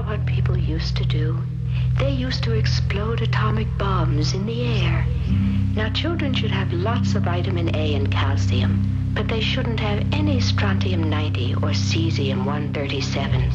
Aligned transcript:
know 0.00 0.10
what 0.12 0.24
people 0.24 0.56
used 0.56 0.96
to 0.96 1.04
do? 1.04 1.36
They 1.98 2.10
used 2.10 2.42
to 2.44 2.52
explode 2.52 3.20
atomic 3.20 3.66
bombs 3.76 4.32
in 4.32 4.46
the 4.46 4.62
air. 4.82 5.04
Now, 5.74 5.90
children 5.90 6.32
should 6.32 6.50
have 6.50 6.72
lots 6.72 7.14
of 7.14 7.24
vitamin 7.24 7.74
A 7.76 7.94
and 7.94 8.10
calcium, 8.10 9.12
but 9.14 9.28
they 9.28 9.42
shouldn't 9.42 9.78
have 9.80 10.06
any 10.12 10.40
strontium 10.40 11.10
90 11.10 11.54
or 11.56 11.74
cesium 11.74 12.46
137. 12.46 13.52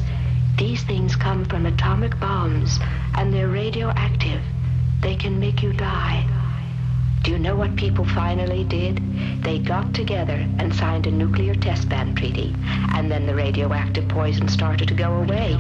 These 0.58 0.84
things 0.84 1.16
come 1.16 1.46
from 1.46 1.66
atomic 1.66 2.20
bombs, 2.20 2.80
and 3.16 3.34
they're 3.34 3.48
radioactive. 3.48 4.42
They 5.02 5.16
can 5.16 5.40
make 5.40 5.64
you 5.64 5.74
die. 5.74 6.28
Do 7.24 7.32
you 7.32 7.40
know 7.40 7.56
what 7.56 7.76
people 7.76 8.06
finally 8.06 8.64
did? 8.66 9.02
They 9.42 9.58
got 9.58 9.96
together 9.96 10.48
and 10.60 10.76
signed 10.76 11.08
a 11.08 11.12
nuclear 11.12 11.56
test 11.56 11.90
ban 11.90 12.14
treaty, 12.14 12.56
and 12.94 13.10
then 13.10 13.26
the 13.26 13.34
radioactive 13.34 14.08
poison 14.10 14.48
started 14.48 14.88
to 14.90 14.94
go 14.94 15.12
away. 15.12 15.58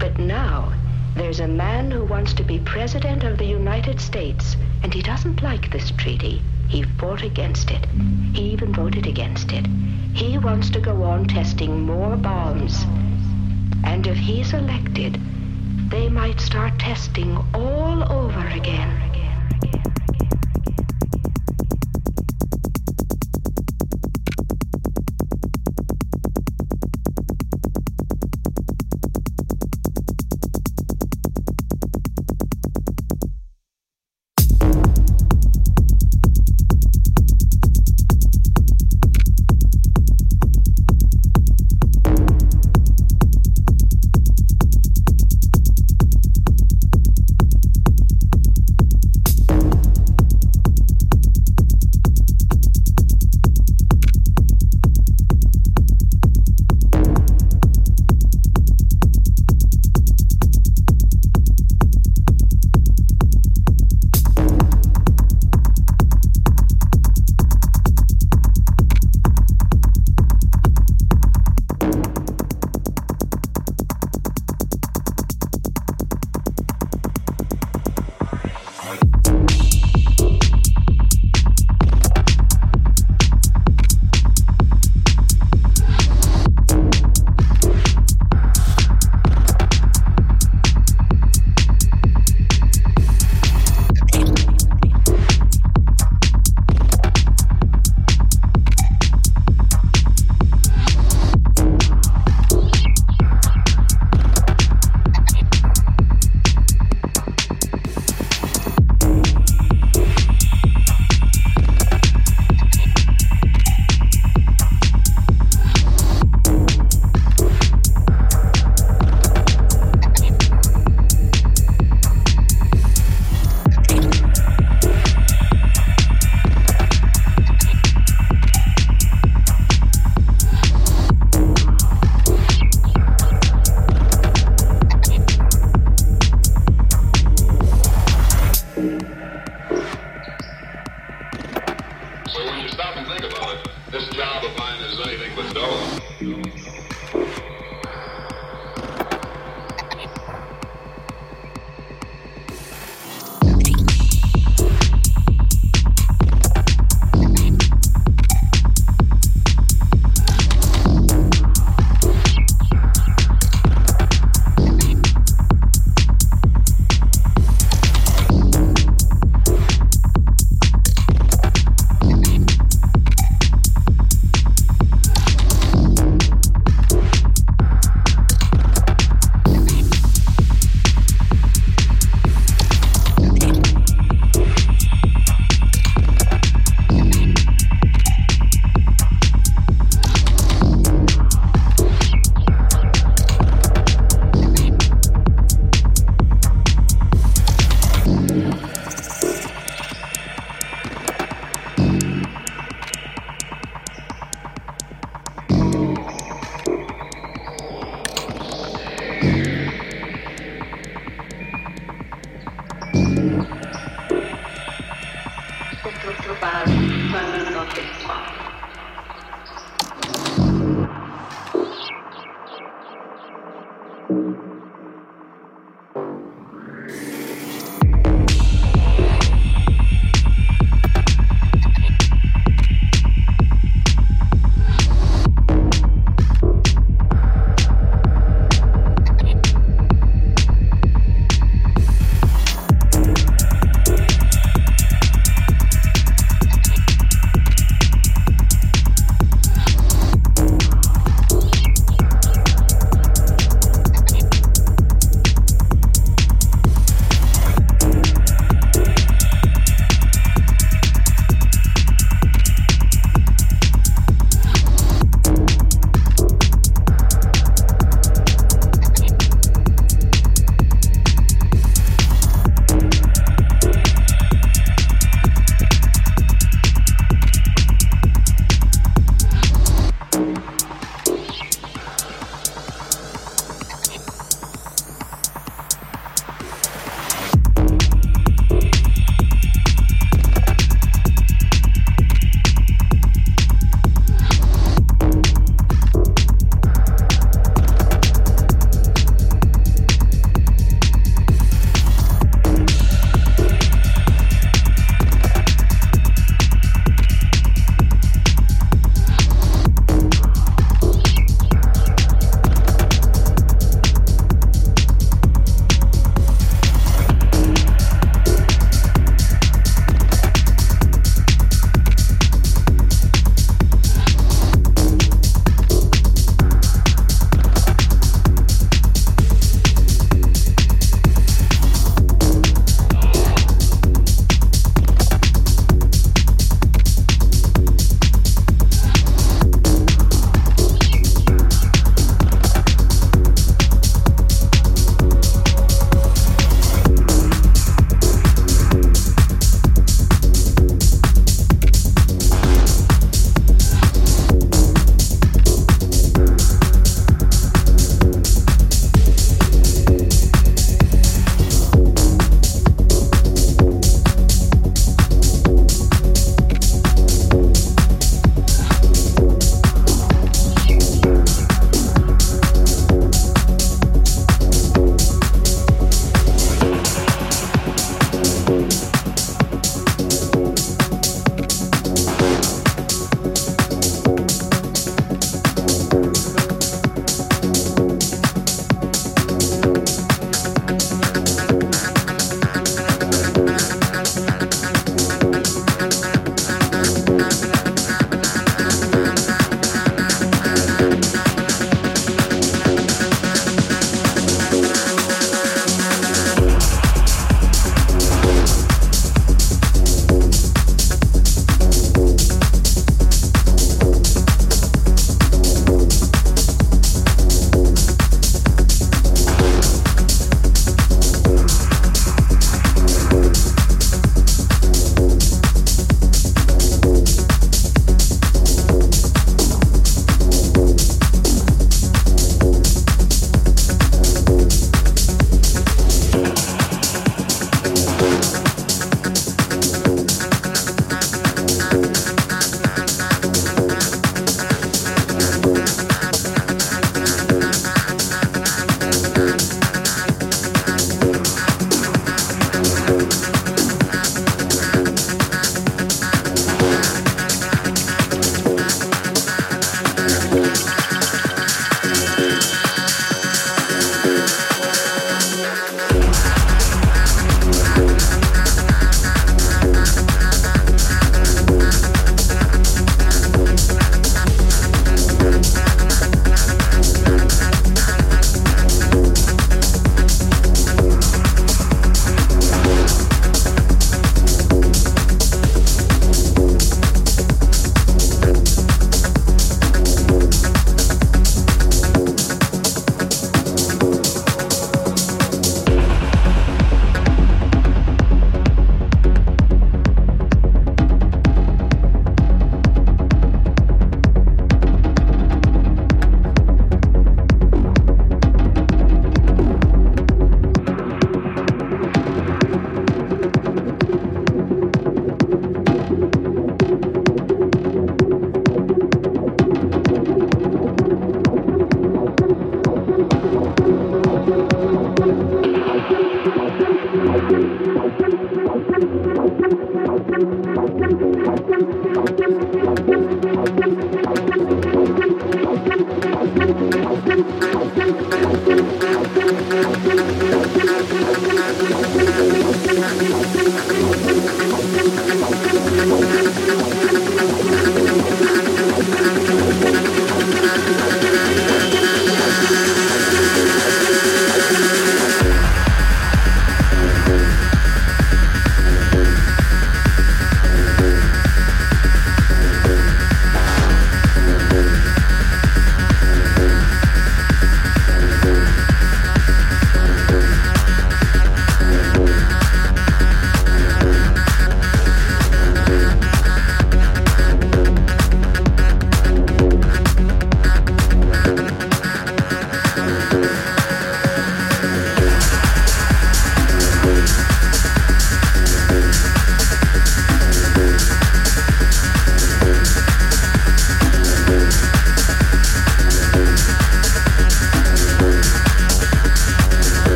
But 0.00 0.18
now, 0.18 0.72
there's 1.14 1.40
a 1.40 1.46
man 1.46 1.90
who 1.90 2.04
wants 2.04 2.32
to 2.34 2.42
be 2.42 2.58
president 2.58 3.22
of 3.22 3.36
the 3.36 3.44
United 3.44 4.00
States, 4.00 4.56
and 4.82 4.94
he 4.94 5.02
doesn't 5.02 5.42
like 5.42 5.70
this 5.70 5.90
treaty. 5.90 6.40
He 6.68 6.84
fought 6.84 7.22
against 7.22 7.70
it. 7.70 7.84
He 8.32 8.44
even 8.50 8.72
voted 8.72 9.06
against 9.06 9.52
it. 9.52 9.66
He 10.14 10.38
wants 10.38 10.70
to 10.70 10.80
go 10.80 11.02
on 11.02 11.26
testing 11.26 11.82
more 11.82 12.16
bombs. 12.16 12.82
And 13.84 14.06
if 14.06 14.16
he's 14.16 14.54
elected, 14.54 15.20
they 15.90 16.08
might 16.08 16.40
start 16.40 16.78
testing 16.78 17.36
all 17.52 18.10
over 18.10 18.46
again. 18.48 19.09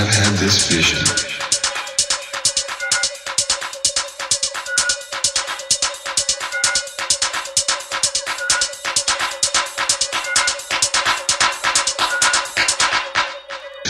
I've 0.00 0.08
had 0.08 0.34
this 0.38 0.66
vision. 0.66 0.98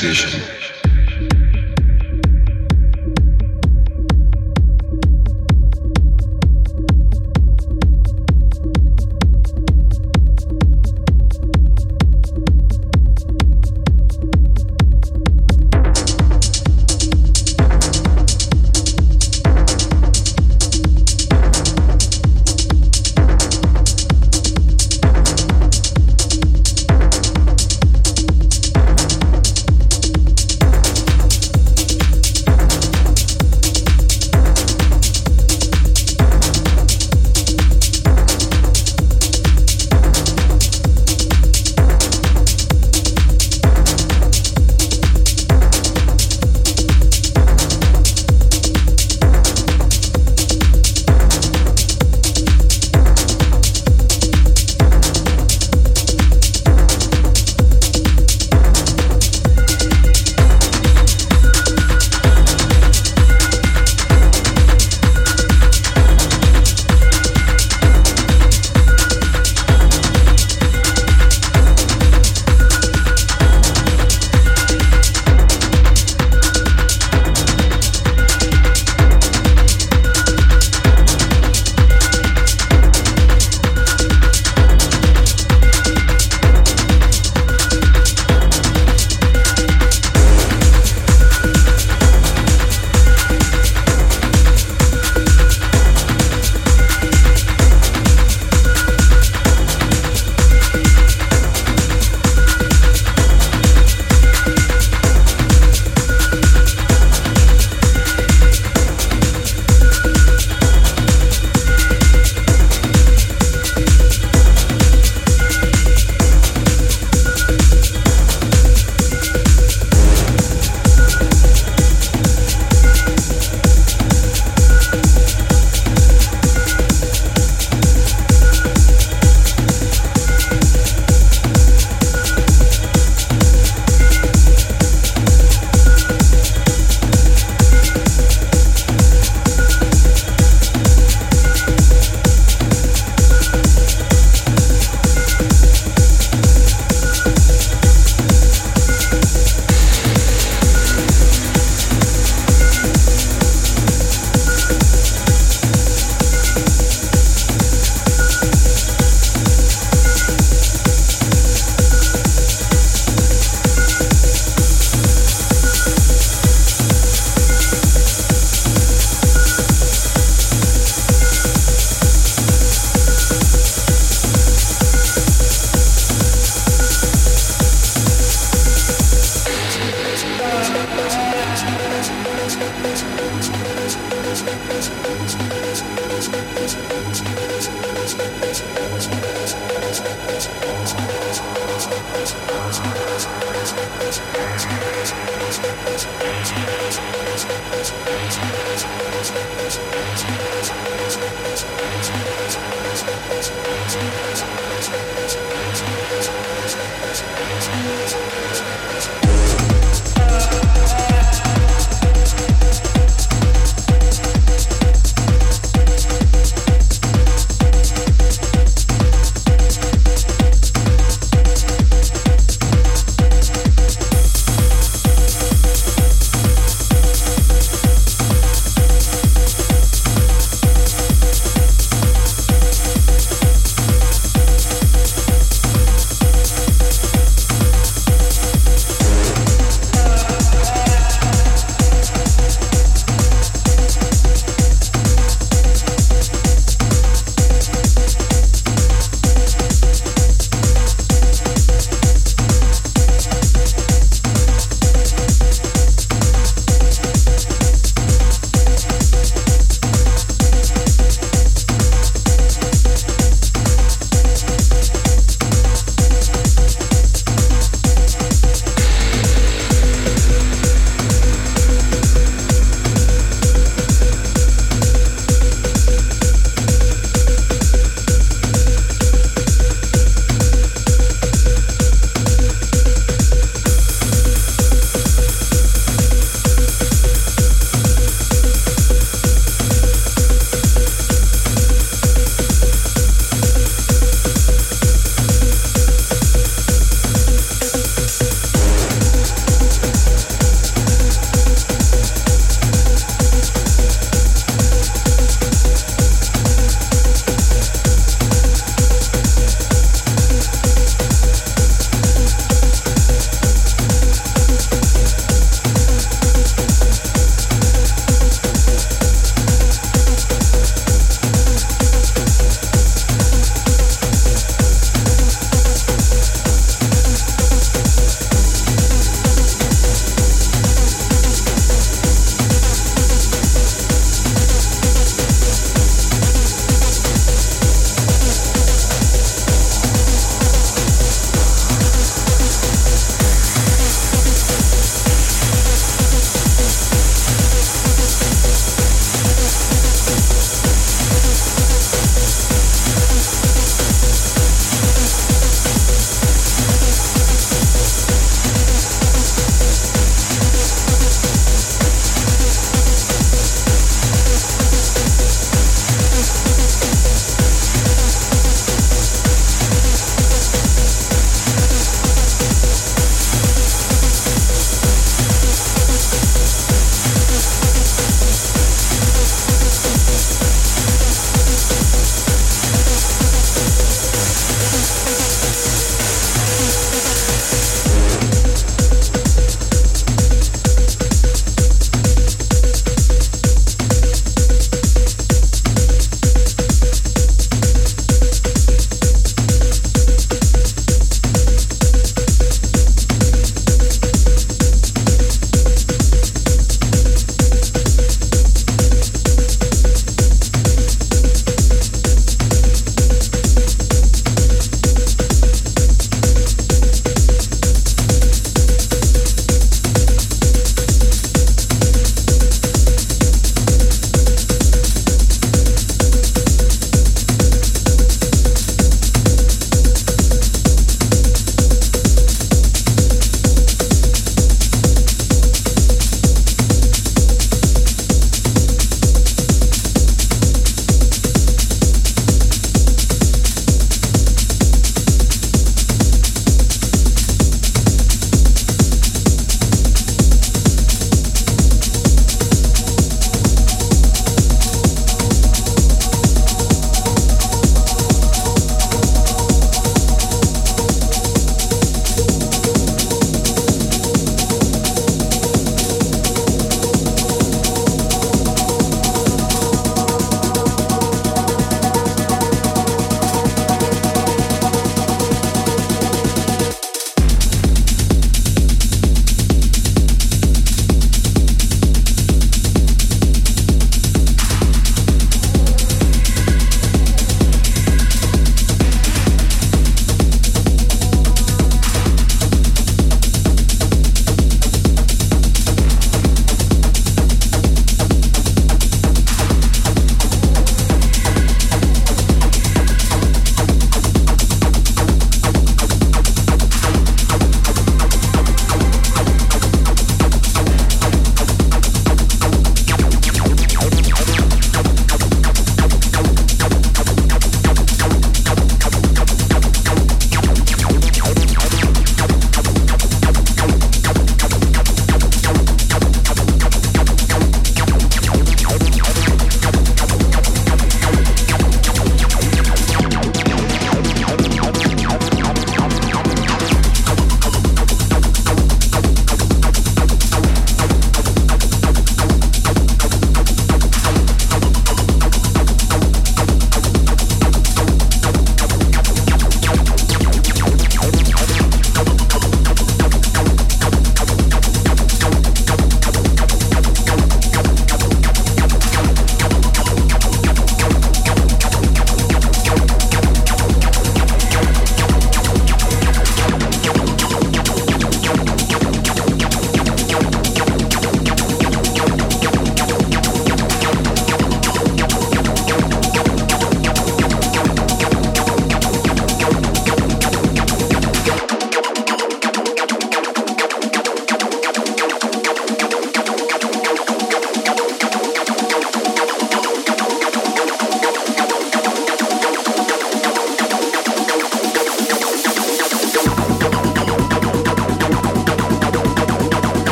Vision. 0.00 0.65